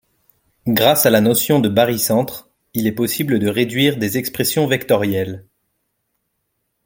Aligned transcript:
Grâce 0.65 1.05
à 1.05 1.11
la 1.11 1.21
notion 1.21 1.59
de 1.59 1.69
barycentre, 1.69 2.49
il 2.73 2.87
est 2.87 2.91
possible 2.91 3.37
de 3.37 3.47
réduire 3.49 3.97
des 3.97 4.17
expressions 4.17 4.65
vectorielles. 4.65 5.45